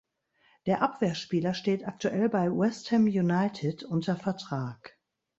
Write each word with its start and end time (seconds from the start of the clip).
Der 0.65 0.81
Abwehrspieler 0.81 1.53
steht 1.53 1.87
aktuell 1.87 2.27
bei 2.27 2.47
West 2.49 2.91
Ham 2.91 3.03
United 3.03 3.83
unter 3.83 4.15
Vertrag. 4.15 4.97